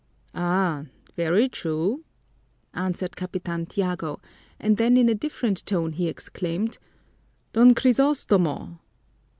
[0.33, 2.03] "Ah, very true,"
[2.73, 4.19] answered Capitan Tiago,
[4.59, 6.79] and then in a different tone he exclaimed,
[7.53, 8.79] "Don Crisostomo!"